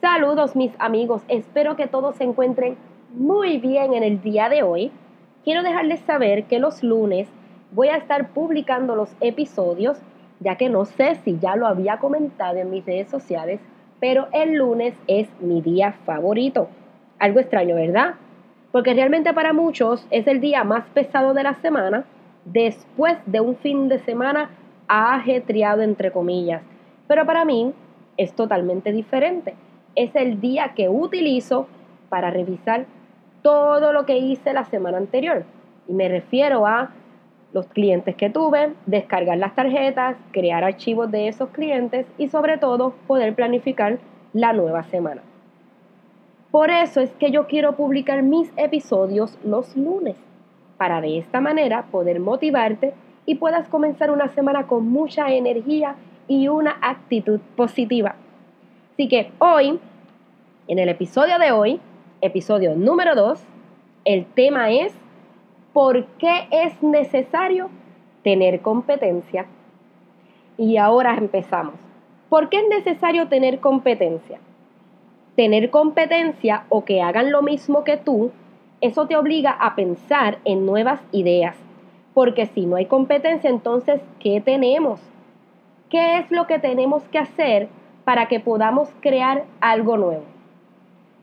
[0.00, 2.78] Saludos mis amigos, espero que todos se encuentren
[3.12, 4.90] muy bien en el día de hoy.
[5.44, 7.28] Quiero dejarles saber que los lunes
[7.70, 9.98] voy a estar publicando los episodios,
[10.38, 13.60] ya que no sé si ya lo había comentado en mis redes sociales,
[14.00, 16.68] pero el lunes es mi día favorito.
[17.18, 18.14] Algo extraño, ¿verdad?
[18.72, 22.06] Porque realmente para muchos es el día más pesado de la semana,
[22.46, 24.48] después de un fin de semana
[24.88, 26.62] ajetreado, entre comillas.
[27.06, 27.74] Pero para mí
[28.16, 29.54] es totalmente diferente
[30.02, 31.66] es el día que utilizo
[32.08, 32.86] para revisar
[33.42, 35.44] todo lo que hice la semana anterior.
[35.88, 36.90] Y me refiero a
[37.52, 42.94] los clientes que tuve, descargar las tarjetas, crear archivos de esos clientes y sobre todo
[43.06, 43.98] poder planificar
[44.32, 45.22] la nueva semana.
[46.50, 50.16] Por eso es que yo quiero publicar mis episodios los lunes,
[50.78, 52.94] para de esta manera poder motivarte
[53.26, 55.96] y puedas comenzar una semana con mucha energía
[56.26, 58.14] y una actitud positiva.
[58.94, 59.78] Así que hoy,
[60.70, 61.80] en el episodio de hoy,
[62.20, 63.42] episodio número 2,
[64.04, 64.94] el tema es
[65.72, 67.70] ¿por qué es necesario
[68.22, 69.46] tener competencia?
[70.56, 71.74] Y ahora empezamos.
[72.28, 74.38] ¿Por qué es necesario tener competencia?
[75.34, 78.30] Tener competencia o que hagan lo mismo que tú,
[78.80, 81.56] eso te obliga a pensar en nuevas ideas.
[82.14, 85.00] Porque si no hay competencia, entonces, ¿qué tenemos?
[85.88, 87.68] ¿Qué es lo que tenemos que hacer
[88.04, 90.39] para que podamos crear algo nuevo.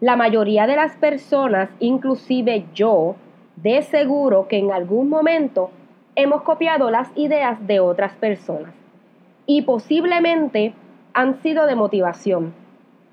[0.00, 3.16] La mayoría de las personas, inclusive yo,
[3.56, 5.70] de seguro que en algún momento
[6.16, 8.74] hemos copiado las ideas de otras personas
[9.46, 10.74] y posiblemente
[11.14, 12.52] han sido de motivación.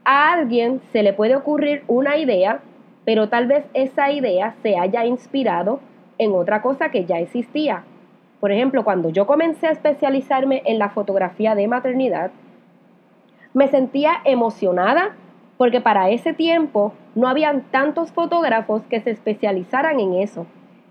[0.04, 2.60] A alguien se le puede ocurrir una idea,
[3.06, 5.80] pero tal vez esa idea se haya inspirado
[6.18, 7.86] en otra cosa que ya existía.
[8.42, 12.32] Por ejemplo, cuando yo comencé a especializarme en la fotografía de maternidad,
[13.54, 15.16] me sentía emocionada
[15.58, 20.46] porque para ese tiempo no habían tantos fotógrafos que se especializaran en eso.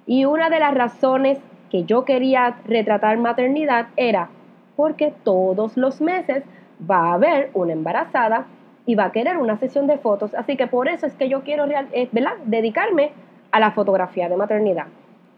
[0.06, 1.38] Y una de las razones
[1.70, 4.28] que yo quería retratar maternidad era
[4.76, 6.44] porque todos los meses
[6.90, 8.46] va a haber una embarazada
[8.86, 10.34] y va a querer una sesión de fotos.
[10.34, 12.08] Así que por eso es que yo quiero eh,
[12.44, 13.12] dedicarme
[13.50, 14.86] a la fotografía de maternidad.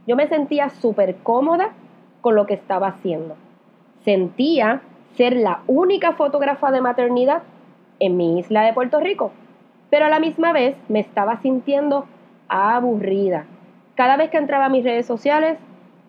[0.07, 1.71] Yo me sentía súper cómoda
[2.21, 3.37] con lo que estaba haciendo.
[4.05, 4.83] Sentía
[5.17, 7.43] ser la única fotógrafa de maternidad
[8.01, 9.33] en mi isla de Puerto Rico,
[9.91, 12.07] pero a la misma vez me estaba sintiendo
[12.49, 13.47] aburrida.
[13.95, 15.59] Cada vez que entraba a mis redes sociales,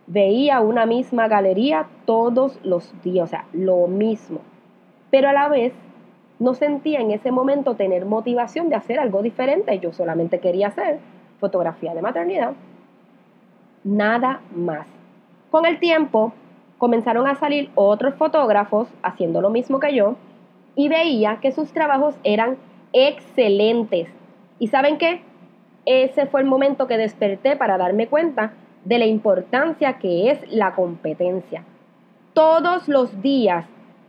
[0.08, 4.40] veía una misma galería todos los días, o sea, lo mismo.
[5.12, 5.74] Pero a la vez
[6.40, 9.80] no sentía en ese momento tener motivación de hacer algo diferente.
[9.80, 11.00] Yo solamente quería hacer
[11.40, 12.54] fotografía de maternidad.
[13.84, 14.88] Nada más.
[15.52, 16.34] Con el tiempo
[16.78, 20.16] comenzaron a salir otros fotógrafos haciendo lo mismo que yo
[20.76, 22.58] y veía que sus trabajos eran
[22.94, 24.10] excelentes.
[24.60, 25.22] ¿Y saben qué?
[25.86, 28.54] Ese fue el momento que desperté para darme cuenta
[28.84, 31.64] de la importancia que es la competencia.
[32.34, 33.66] Todos los días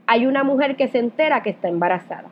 [0.07, 2.29] hay una mujer que se entera que está embarazada.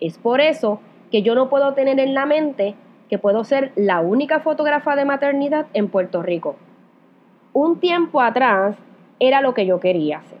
[0.00, 0.80] Es por eso
[1.10, 2.74] que yo no puedo tener en la mente
[3.08, 6.56] que puedo ser la única fotógrafa de maternidad en Puerto Rico.
[7.52, 8.76] Un tiempo atrás
[9.18, 10.38] era lo que yo quería hacer.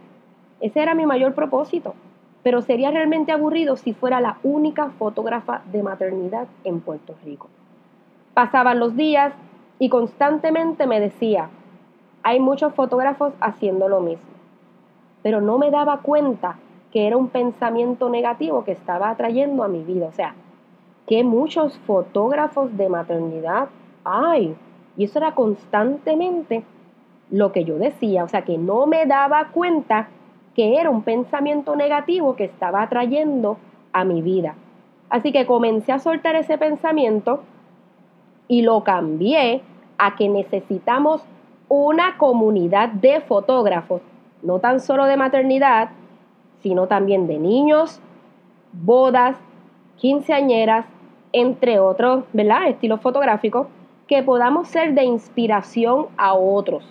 [0.60, 1.94] Ese era mi mayor propósito.
[2.48, 7.48] Pero sería realmente aburrido si fuera la única fotógrafa de maternidad en Puerto Rico.
[8.32, 9.34] Pasaban los días
[9.78, 11.50] y constantemente me decía,
[12.22, 14.30] hay muchos fotógrafos haciendo lo mismo.
[15.22, 16.56] Pero no me daba cuenta
[16.90, 20.06] que era un pensamiento negativo que estaba atrayendo a mi vida.
[20.06, 20.34] O sea,
[21.06, 23.68] que muchos fotógrafos de maternidad
[24.04, 24.56] hay.
[24.96, 26.64] Y eso era constantemente
[27.30, 30.08] lo que yo decía, o sea que no me daba cuenta
[30.58, 33.58] que era un pensamiento negativo que estaba atrayendo
[33.92, 34.56] a mi vida.
[35.08, 37.44] Así que comencé a soltar ese pensamiento
[38.48, 39.62] y lo cambié
[39.98, 41.22] a que necesitamos
[41.68, 44.02] una comunidad de fotógrafos,
[44.42, 45.90] no tan solo de maternidad,
[46.60, 48.00] sino también de niños,
[48.72, 49.36] bodas,
[49.94, 50.86] quinceañeras,
[51.32, 52.66] entre otros, ¿verdad?
[52.66, 53.68] Estilos fotográficos,
[54.08, 56.82] que podamos ser de inspiración a otros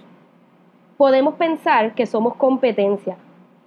[0.98, 3.18] podemos pensar que somos competencia,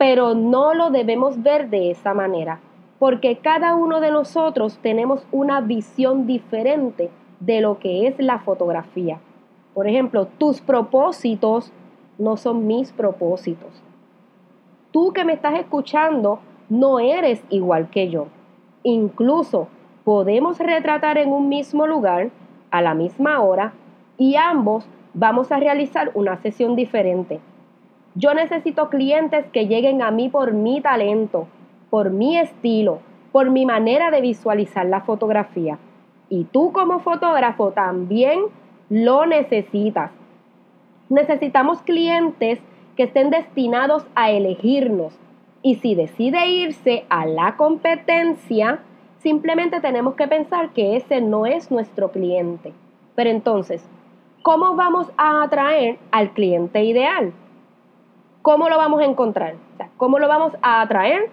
[0.00, 2.58] pero no lo debemos ver de esa manera,
[2.98, 9.20] porque cada uno de nosotros tenemos una visión diferente de lo que es la fotografía.
[9.74, 11.70] Por ejemplo, tus propósitos
[12.16, 13.82] no son mis propósitos.
[14.90, 16.38] Tú que me estás escuchando
[16.70, 18.28] no eres igual que yo.
[18.82, 19.68] Incluso
[20.04, 22.30] podemos retratar en un mismo lugar,
[22.70, 23.74] a la misma hora,
[24.16, 27.40] y ambos vamos a realizar una sesión diferente.
[28.14, 31.46] Yo necesito clientes que lleguen a mí por mi talento,
[31.90, 35.78] por mi estilo, por mi manera de visualizar la fotografía.
[36.28, 38.40] Y tú como fotógrafo también
[38.88, 40.10] lo necesitas.
[41.08, 42.60] Necesitamos clientes
[42.96, 45.16] que estén destinados a elegirnos.
[45.62, 48.80] Y si decide irse a la competencia,
[49.18, 52.72] simplemente tenemos que pensar que ese no es nuestro cliente.
[53.14, 53.88] Pero entonces,
[54.42, 57.32] ¿cómo vamos a atraer al cliente ideal?
[58.42, 59.56] ¿Cómo lo vamos a encontrar?
[59.98, 61.28] ¿Cómo lo vamos a atraer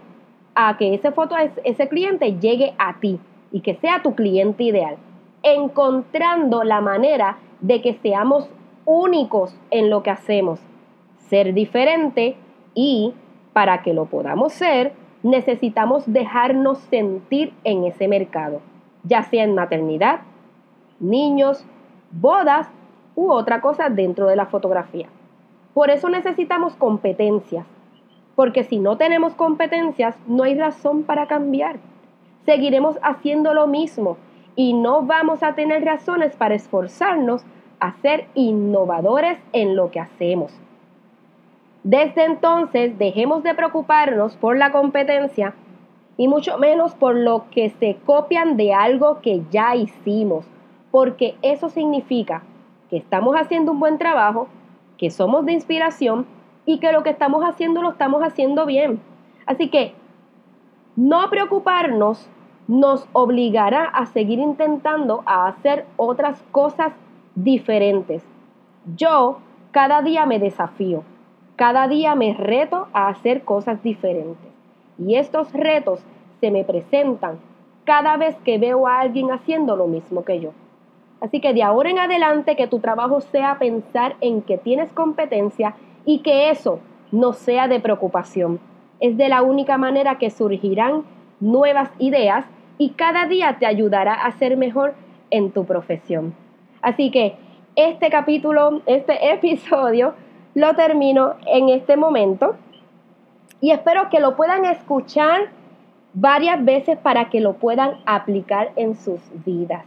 [0.56, 3.18] a que ese, foto, ese cliente llegue a ti
[3.50, 4.98] y que sea tu cliente ideal?
[5.42, 8.50] Encontrando la manera de que seamos
[8.84, 10.60] únicos en lo que hacemos,
[11.30, 12.36] ser diferente
[12.74, 13.14] y
[13.54, 14.92] para que lo podamos ser,
[15.24, 18.60] necesitamos dejarnos sentir en ese mercado,
[19.04, 20.20] ya sea en maternidad,
[21.00, 21.64] niños,
[22.12, 22.68] bodas
[23.16, 25.08] u otra cosa dentro de la fotografía.
[25.78, 27.68] Por eso necesitamos competencias,
[28.36, 31.76] porque si no tenemos competencias no hay razón para cambiar.
[32.48, 34.18] Seguiremos haciendo lo mismo
[34.56, 37.44] y no vamos a tener razones para esforzarnos
[37.80, 40.52] a ser innovadores en lo que hacemos.
[41.84, 45.54] Desde entonces dejemos de preocuparnos por la competencia
[46.18, 50.44] y mucho menos por lo que se copian de algo que ya hicimos,
[50.90, 52.42] porque eso significa
[52.90, 54.48] que estamos haciendo un buen trabajo,
[54.98, 56.26] que somos de inspiración
[56.66, 59.00] y que lo que estamos haciendo lo estamos haciendo bien.
[59.46, 59.94] Así que
[60.96, 62.30] no preocuparnos
[62.68, 66.94] nos obligará a seguir intentando a hacer otras cosas
[67.36, 68.24] diferentes.
[68.96, 69.40] Yo
[69.72, 71.04] cada día me desafío,
[71.56, 74.52] cada día me reto a hacer cosas diferentes.
[75.00, 76.02] Y estos retos
[76.42, 77.40] se me presentan
[77.86, 80.52] cada vez que veo a alguien haciendo lo mismo que yo.
[81.22, 85.76] Así que de ahora en adelante que tu trabajo sea pensar en que tienes competencia
[86.06, 86.80] y que eso
[87.12, 88.60] no sea de preocupación.
[89.00, 91.04] Es de la única manera que surgirán
[91.40, 92.46] nuevas ideas
[92.78, 94.94] y cada día te ayudará a ser mejor
[95.32, 96.36] en tu profesión.
[96.82, 97.36] Así que
[97.76, 100.14] este capítulo, este episodio,
[100.54, 102.56] lo termino en este momento
[103.60, 105.50] y espero que lo puedan escuchar
[106.14, 109.84] varias veces para que lo puedan aplicar en sus vidas.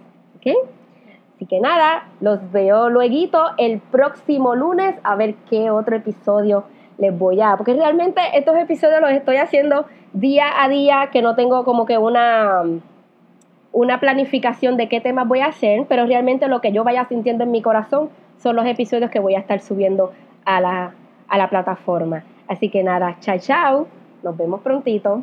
[1.40, 6.64] Así que nada, los veo luego el próximo lunes a ver qué otro episodio
[6.98, 7.56] les voy a...
[7.56, 11.96] Porque realmente estos episodios los estoy haciendo día a día, que no tengo como que
[11.96, 12.62] una
[13.72, 17.44] una planificación de qué temas voy a hacer, pero realmente lo que yo vaya sintiendo
[17.44, 20.12] en mi corazón son los episodios que voy a estar subiendo
[20.44, 20.92] a la,
[21.26, 22.22] a la plataforma.
[22.48, 23.86] Así que nada, chao, chao,
[24.22, 25.22] nos vemos prontito.